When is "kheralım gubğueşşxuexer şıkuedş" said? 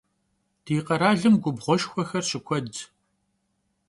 0.87-2.77